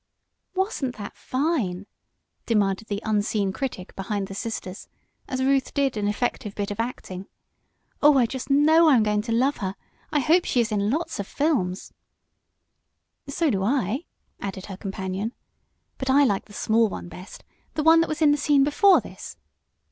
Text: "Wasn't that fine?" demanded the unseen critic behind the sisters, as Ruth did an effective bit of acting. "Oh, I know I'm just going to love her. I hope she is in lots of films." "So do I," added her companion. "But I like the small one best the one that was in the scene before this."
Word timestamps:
"Wasn't 0.55 0.95
that 0.95 1.15
fine?" 1.15 1.85
demanded 2.47 2.87
the 2.87 3.03
unseen 3.05 3.51
critic 3.53 3.95
behind 3.95 4.27
the 4.27 4.33
sisters, 4.33 4.87
as 5.27 5.43
Ruth 5.43 5.75
did 5.75 5.95
an 5.95 6.07
effective 6.07 6.55
bit 6.55 6.71
of 6.71 6.79
acting. 6.79 7.27
"Oh, 8.01 8.13
I 8.17 8.25
know 8.49 8.89
I'm 8.89 9.03
just 9.05 9.05
going 9.05 9.21
to 9.21 9.31
love 9.31 9.57
her. 9.57 9.75
I 10.11 10.19
hope 10.19 10.45
she 10.45 10.59
is 10.59 10.71
in 10.71 10.89
lots 10.89 11.19
of 11.19 11.27
films." 11.27 11.93
"So 13.27 13.51
do 13.51 13.61
I," 13.63 14.05
added 14.39 14.65
her 14.65 14.77
companion. 14.77 15.33
"But 15.99 16.09
I 16.09 16.23
like 16.23 16.45
the 16.45 16.53
small 16.53 16.89
one 16.89 17.07
best 17.07 17.43
the 17.75 17.83
one 17.83 17.99
that 18.01 18.09
was 18.09 18.23
in 18.23 18.31
the 18.31 18.37
scene 18.39 18.63
before 18.63 19.01
this." 19.01 19.37